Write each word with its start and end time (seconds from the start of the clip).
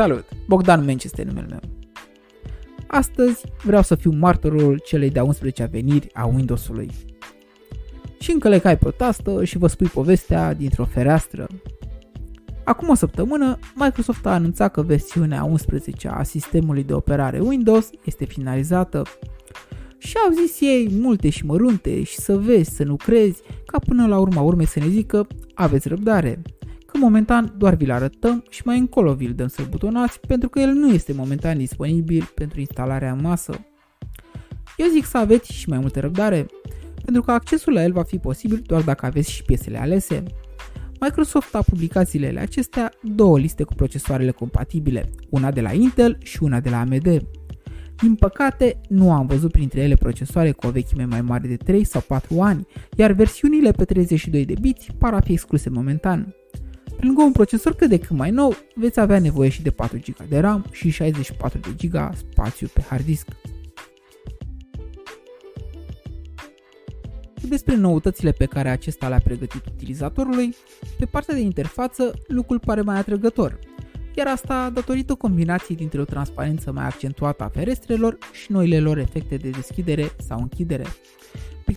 Salut! 0.00 0.24
Bogdan 0.46 0.84
Menci 0.84 1.04
este 1.04 1.22
numele 1.22 1.46
meu. 1.50 1.60
Astăzi 2.86 3.44
vreau 3.62 3.82
să 3.82 3.94
fiu 3.94 4.12
martorul 4.12 4.80
celei 4.84 5.10
de-a 5.10 5.24
11 5.24 5.68
veniri 5.70 6.08
a 6.12 6.26
Windows-ului. 6.26 6.90
Și 8.18 8.30
încă 8.30 8.48
le 8.48 8.58
cai 8.58 8.78
pe 8.78 8.90
tastă 8.90 9.44
și 9.44 9.58
vă 9.58 9.66
spui 9.66 9.86
povestea 9.86 10.54
dintr-o 10.54 10.84
fereastră. 10.84 11.46
Acum 12.64 12.88
o 12.88 12.94
săptămână, 12.94 13.58
Microsoft 13.74 14.26
a 14.26 14.30
anunțat 14.30 14.72
că 14.72 14.82
versiunea 14.82 15.44
11 15.44 16.08
a 16.08 16.22
sistemului 16.22 16.84
de 16.84 16.92
operare 16.92 17.40
Windows 17.40 17.90
este 18.04 18.24
finalizată 18.24 19.02
și 19.98 20.16
au 20.26 20.32
zis 20.32 20.60
ei 20.60 20.88
multe 20.92 21.28
și 21.28 21.44
mărunte 21.44 22.02
și 22.02 22.16
să 22.16 22.36
vezi, 22.36 22.70
să 22.70 22.84
nu 22.84 22.96
crezi, 22.96 23.42
ca 23.66 23.78
până 23.78 24.06
la 24.06 24.18
urma 24.18 24.40
urmei 24.40 24.66
să 24.66 24.78
ne 24.78 24.88
zică 24.88 25.26
aveți 25.54 25.88
răbdare 25.88 26.42
că 26.57 26.57
momentan 26.98 27.54
doar 27.58 27.74
vi-l 27.74 27.90
arătăm 27.90 28.44
și 28.50 28.62
mai 28.64 28.78
încolo 28.78 29.14
vi-l 29.14 29.34
dăm 29.34 29.48
să-l 29.48 29.66
butonați 29.70 30.20
pentru 30.20 30.48
că 30.48 30.60
el 30.60 30.72
nu 30.72 30.92
este 30.92 31.12
momentan 31.12 31.58
disponibil 31.58 32.30
pentru 32.34 32.60
instalarea 32.60 33.12
în 33.12 33.20
masă. 33.20 33.66
Eu 34.76 34.86
zic 34.88 35.04
să 35.04 35.18
aveți 35.18 35.52
și 35.52 35.68
mai 35.68 35.78
multă 35.78 36.00
răbdare, 36.00 36.46
pentru 37.04 37.22
că 37.22 37.30
accesul 37.30 37.72
la 37.72 37.82
el 37.82 37.92
va 37.92 38.02
fi 38.02 38.18
posibil 38.18 38.62
doar 38.66 38.82
dacă 38.82 39.06
aveți 39.06 39.30
și 39.30 39.42
piesele 39.42 39.78
alese. 39.78 40.22
Microsoft 41.00 41.54
a 41.54 41.62
publicat 41.62 42.08
zilele 42.08 42.40
acestea 42.40 42.92
două 43.02 43.38
liste 43.38 43.62
cu 43.62 43.74
procesoarele 43.74 44.30
compatibile, 44.30 45.10
una 45.30 45.50
de 45.50 45.60
la 45.60 45.72
Intel 45.72 46.18
și 46.22 46.42
una 46.42 46.60
de 46.60 46.70
la 46.70 46.80
AMD. 46.80 47.22
Din 48.02 48.14
păcate, 48.14 48.80
nu 48.88 49.12
am 49.12 49.26
văzut 49.26 49.52
printre 49.52 49.80
ele 49.80 49.94
procesoare 49.94 50.52
cu 50.52 50.66
o 50.66 50.70
vechime 50.70 51.04
mai 51.04 51.20
mare 51.20 51.48
de 51.48 51.56
3 51.56 51.84
sau 51.84 52.00
4 52.00 52.40
ani, 52.40 52.66
iar 52.96 53.12
versiunile 53.12 53.70
pe 53.70 53.84
32 53.84 54.44
de 54.44 54.54
biți 54.60 54.92
par 54.98 55.14
a 55.14 55.20
fi 55.20 55.32
excluse 55.32 55.70
momentan. 55.70 56.34
Pe 56.98 57.04
lângă 57.04 57.22
un 57.22 57.32
procesor 57.32 57.74
cât 57.74 57.88
de 57.88 57.98
cât 57.98 58.16
mai 58.16 58.30
nou, 58.30 58.56
veți 58.74 59.00
avea 59.00 59.18
nevoie 59.18 59.48
și 59.48 59.62
de 59.62 59.70
4 59.70 59.98
GB 59.98 60.28
de 60.28 60.38
RAM 60.38 60.64
și 60.70 60.90
64 60.90 61.58
de 61.58 61.88
GB 61.88 62.14
spațiu 62.16 62.68
pe 62.72 62.80
hard 62.88 63.04
disk. 63.04 63.26
Despre 67.48 67.76
noutățile 67.76 68.32
pe 68.32 68.44
care 68.44 68.68
acesta 68.68 69.08
le-a 69.08 69.20
pregătit 69.24 69.66
utilizatorului, 69.66 70.54
pe 70.98 71.04
partea 71.04 71.34
de 71.34 71.40
interfață 71.40 72.14
lucrul 72.26 72.58
pare 72.58 72.80
mai 72.80 72.98
atrăgător, 72.98 73.58
iar 74.16 74.26
asta 74.26 74.70
datorită 74.70 75.14
combinației 75.14 75.76
dintre 75.76 76.00
o 76.00 76.04
transparență 76.04 76.72
mai 76.72 76.84
accentuată 76.84 77.44
a 77.44 77.48
ferestrelor 77.48 78.18
și 78.32 78.52
noile 78.52 78.80
lor 78.80 78.98
efecte 78.98 79.36
de 79.36 79.50
deschidere 79.50 80.10
sau 80.26 80.38
închidere. 80.40 80.84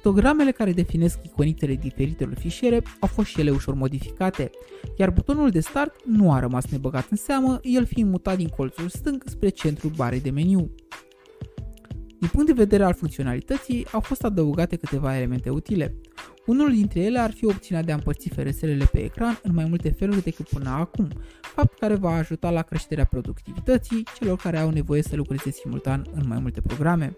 Pictogramele 0.02 0.52
care 0.52 0.72
definesc 0.72 1.20
iconitele 1.24 1.76
diferitelor 1.76 2.34
fișiere 2.38 2.84
au 3.00 3.08
fost 3.08 3.28
și 3.28 3.40
ele 3.40 3.50
ușor 3.50 3.74
modificate, 3.74 4.50
iar 4.98 5.10
butonul 5.10 5.50
de 5.50 5.60
start 5.60 5.96
nu 6.06 6.32
a 6.32 6.40
rămas 6.40 6.66
nebăgat 6.66 7.08
în 7.10 7.18
seamă, 7.18 7.60
el 7.64 7.86
fiind 7.86 8.10
mutat 8.10 8.38
din 8.38 8.48
colțul 8.48 8.90
stâng 8.90 9.24
spre 9.26 9.50
centrul 9.50 9.92
barei 9.96 10.20
de 10.20 10.30
meniu. 10.30 10.72
Din 12.20 12.30
punct 12.32 12.48
de 12.48 12.54
vedere 12.54 12.84
al 12.84 12.94
funcționalității, 12.94 13.88
au 13.92 14.00
fost 14.00 14.24
adăugate 14.24 14.76
câteva 14.76 15.16
elemente 15.16 15.50
utile. 15.50 15.96
Unul 16.46 16.72
dintre 16.72 17.00
ele 17.00 17.20
ar 17.20 17.32
fi 17.32 17.46
opțiunea 17.46 17.84
de 17.84 17.92
a 17.92 17.96
împărți 17.96 18.30
ferestrele 18.30 18.86
pe 18.92 19.04
ecran 19.04 19.40
în 19.44 19.54
mai 19.54 19.66
multe 19.66 19.90
feluri 19.90 20.24
decât 20.24 20.48
până 20.48 20.70
acum, 20.70 21.08
fapt 21.42 21.80
care 21.80 21.96
va 21.96 22.12
ajuta 22.12 22.50
la 22.50 22.62
creșterea 22.62 23.06
productivității 23.06 24.04
celor 24.20 24.38
care 24.38 24.58
au 24.58 24.70
nevoie 24.70 25.02
să 25.02 25.16
lucreze 25.16 25.52
simultan 25.52 26.06
în 26.14 26.28
mai 26.28 26.40
multe 26.40 26.62
programe 26.62 27.16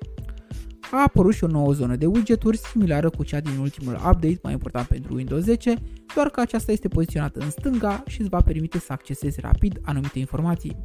a 0.97 1.01
apărut 1.01 1.33
și 1.33 1.43
o 1.43 1.47
nouă 1.47 1.71
zonă 1.71 1.95
de 1.95 2.05
widgeturi 2.05 2.57
similară 2.57 3.09
cu 3.09 3.23
cea 3.23 3.39
din 3.39 3.57
ultimul 3.57 3.93
update 3.93 4.39
mai 4.43 4.51
important 4.51 4.87
pentru 4.87 5.15
Windows 5.15 5.43
10, 5.43 5.73
doar 6.15 6.29
că 6.29 6.39
aceasta 6.39 6.71
este 6.71 6.87
poziționată 6.87 7.39
în 7.39 7.49
stânga 7.49 8.03
și 8.07 8.21
îți 8.21 8.29
va 8.29 8.41
permite 8.41 8.79
să 8.79 8.93
accesezi 8.93 9.39
rapid 9.39 9.79
anumite 9.81 10.19
informații. 10.19 10.75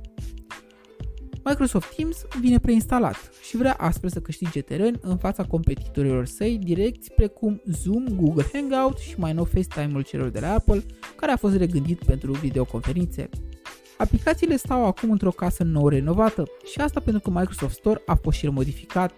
Microsoft 1.45 1.95
Teams 1.97 2.25
vine 2.41 2.59
preinstalat 2.59 3.31
și 3.49 3.57
vrea 3.57 3.75
astfel 3.79 4.11
să 4.11 4.21
câștige 4.21 4.61
teren 4.61 4.99
în 5.01 5.17
fața 5.17 5.45
competitorilor 5.45 6.27
săi 6.27 6.59
direcți 6.63 7.13
precum 7.13 7.63
Zoom, 7.65 8.05
Google 8.17 8.45
Hangout 8.53 8.99
și 8.99 9.19
mai 9.19 9.33
nou 9.33 9.45
FaceTime-ul 9.45 10.03
celor 10.03 10.29
de 10.29 10.41
la 10.41 10.53
Apple, 10.53 10.85
care 11.17 11.33
a 11.33 11.37
fost 11.37 11.57
regândit 11.57 12.05
pentru 12.05 12.33
videoconferințe. 12.33 13.29
Aplicațiile 13.99 14.57
stau 14.57 14.85
acum 14.87 15.11
într-o 15.11 15.31
casă 15.31 15.63
nou 15.63 15.89
renovată 15.89 16.45
și 16.73 16.81
asta 16.81 17.01
pentru 17.01 17.21
că 17.21 17.39
Microsoft 17.39 17.75
Store 17.75 18.03
a 18.07 18.15
fost 18.15 18.39
și 18.39 18.47
modificat 18.47 19.13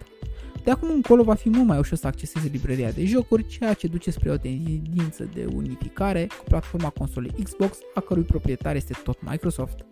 de 0.63 0.71
acum 0.71 0.89
încolo 0.89 1.23
va 1.23 1.33
fi 1.33 1.49
mult 1.49 1.67
mai 1.67 1.77
ușor 1.77 1.97
să 1.97 2.07
accesezi 2.07 2.47
libreria 2.47 2.91
de 2.91 3.05
jocuri, 3.05 3.47
ceea 3.47 3.73
ce 3.73 3.87
duce 3.87 4.11
spre 4.11 4.31
o 4.31 4.37
tendință 4.37 5.29
de 5.33 5.47
unificare 5.55 6.27
cu 6.37 6.43
platforma 6.43 6.89
consolei 6.89 7.33
Xbox, 7.43 7.77
a 7.93 7.99
cărui 7.99 8.23
proprietar 8.23 8.75
este 8.75 8.93
tot 9.03 9.17
Microsoft. 9.21 9.85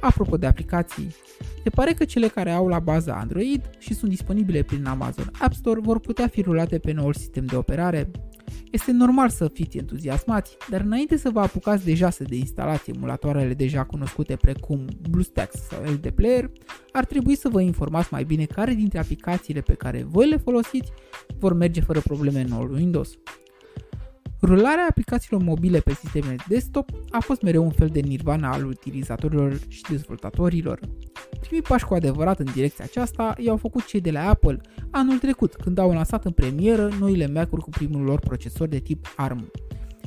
Apropo 0.00 0.36
de 0.36 0.46
aplicații, 0.46 1.14
se 1.62 1.70
pare 1.70 1.92
că 1.92 2.04
cele 2.04 2.28
care 2.28 2.50
au 2.50 2.68
la 2.68 2.78
bază 2.78 3.12
Android 3.12 3.70
și 3.78 3.94
sunt 3.94 4.10
disponibile 4.10 4.62
prin 4.62 4.86
Amazon 4.86 5.30
App 5.38 5.52
Store 5.52 5.80
vor 5.80 6.00
putea 6.00 6.26
fi 6.26 6.42
rulate 6.42 6.78
pe 6.78 6.92
noul 6.92 7.14
sistem 7.14 7.44
de 7.44 7.56
operare, 7.56 8.10
este 8.70 8.92
normal 8.92 9.28
să 9.28 9.48
fiți 9.48 9.78
entuziasmați, 9.78 10.56
dar 10.70 10.80
înainte 10.80 11.16
să 11.16 11.30
vă 11.30 11.40
apucați 11.40 11.84
deja 11.84 12.10
să 12.10 12.24
deinstalați 12.24 12.90
emulatoarele 12.90 13.54
deja 13.54 13.84
cunoscute 13.84 14.36
precum 14.36 14.84
BlueStacks 15.10 15.66
sau 15.68 15.82
LD 15.82 16.10
Player, 16.10 16.50
ar 16.92 17.04
trebui 17.04 17.36
să 17.36 17.48
vă 17.48 17.60
informați 17.60 18.08
mai 18.10 18.24
bine 18.24 18.44
care 18.44 18.74
dintre 18.74 18.98
aplicațiile 18.98 19.60
pe 19.60 19.74
care 19.74 20.02
voi 20.08 20.28
le 20.28 20.36
folosiți 20.36 20.92
vor 21.38 21.52
merge 21.52 21.80
fără 21.80 22.00
probleme 22.00 22.40
în 22.40 22.46
noul 22.46 22.72
Windows. 22.72 23.18
Rularea 24.42 24.86
aplicațiilor 24.88 25.42
mobile 25.42 25.78
pe 25.78 25.94
sistemele 25.94 26.36
desktop 26.48 26.90
a 27.10 27.20
fost 27.20 27.42
mereu 27.42 27.64
un 27.64 27.70
fel 27.70 27.88
de 27.88 28.00
nirvana 28.00 28.52
al 28.52 28.66
utilizatorilor 28.66 29.58
și 29.68 29.80
dezvoltatorilor. 29.90 30.80
Primii 31.44 31.62
pași 31.62 31.84
cu 31.84 31.94
adevărat 31.94 32.38
în 32.38 32.46
direcția 32.54 32.84
aceasta 32.84 33.34
i-au 33.38 33.56
făcut 33.56 33.86
cei 33.86 34.00
de 34.00 34.10
la 34.10 34.28
Apple 34.28 34.60
anul 34.90 35.18
trecut, 35.18 35.54
când 35.54 35.78
au 35.78 35.92
lansat 35.92 36.24
în 36.24 36.30
premieră 36.30 36.88
noile 36.98 37.26
Mac-uri 37.26 37.62
cu 37.62 37.70
primul 37.70 38.02
lor 38.02 38.18
procesor 38.18 38.68
de 38.68 38.78
tip 38.78 39.12
ARM. 39.16 39.50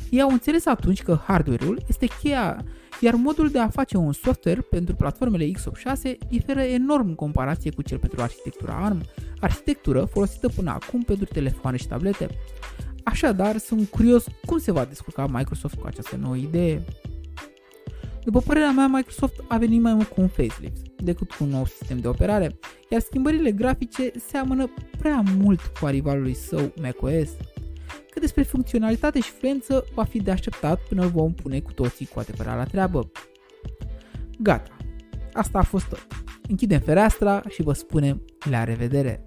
Ei 0.09 0.21
au 0.21 0.29
înțeles 0.29 0.65
atunci 0.65 1.03
că 1.03 1.19
hardware-ul 1.23 1.81
este 1.87 2.07
cheia, 2.21 2.63
iar 3.01 3.13
modul 3.13 3.49
de 3.49 3.59
a 3.59 3.69
face 3.69 3.97
un 3.97 4.13
software 4.13 4.61
pentru 4.61 4.95
platformele 4.95 5.51
x86 5.51 6.17
diferă 6.27 6.61
enorm 6.61 7.07
în 7.07 7.15
comparație 7.15 7.71
cu 7.71 7.81
cel 7.81 7.97
pentru 7.97 8.21
arhitectura 8.21 8.73
ARM, 8.73 9.01
arhitectură 9.39 10.05
folosită 10.05 10.49
până 10.55 10.71
acum 10.71 11.01
pentru 11.01 11.25
telefoane 11.25 11.77
și 11.77 11.87
tablete. 11.87 12.27
Așadar, 13.03 13.57
sunt 13.57 13.89
curios 13.89 14.25
cum 14.45 14.57
se 14.57 14.71
va 14.71 14.85
descurca 14.85 15.27
Microsoft 15.27 15.75
cu 15.75 15.87
această 15.87 16.15
nouă 16.15 16.35
idee. 16.35 16.85
După 18.27 18.39
părerea 18.39 18.71
mea, 18.71 18.87
Microsoft 18.87 19.43
a 19.47 19.57
venit 19.57 19.81
mai 19.81 19.93
mult 19.93 20.07
cu 20.07 20.21
un 20.21 20.27
facelift 20.27 20.87
decât 20.97 21.31
cu 21.31 21.43
un 21.43 21.49
nou 21.49 21.65
sistem 21.65 21.99
de 21.99 22.07
operare, 22.07 22.59
iar 22.89 23.01
schimbările 23.01 23.51
grafice 23.51 24.11
seamănă 24.27 24.73
prea 24.97 25.23
mult 25.37 25.59
cu 25.79 25.85
rivalului 25.85 26.33
său 26.33 26.73
macOS. 26.81 27.29
Cât 28.09 28.21
despre 28.21 28.43
funcționalitate 28.43 29.19
și 29.19 29.31
fluență, 29.31 29.85
va 29.93 30.03
fi 30.03 30.21
de 30.21 30.31
așteptat 30.31 30.79
până 30.89 31.03
îl 31.03 31.09
vom 31.09 31.33
pune 31.33 31.59
cu 31.59 31.71
toții 31.71 32.05
cu 32.05 32.19
adevărat 32.19 32.57
la 32.57 32.63
treabă. 32.63 33.11
Gata, 34.39 34.77
asta 35.33 35.57
a 35.57 35.63
fost 35.63 35.85
tot. 35.85 36.07
Închidem 36.49 36.79
fereastra 36.79 37.43
și 37.49 37.61
vă 37.61 37.73
spunem 37.73 38.25
la 38.49 38.63
revedere! 38.63 39.23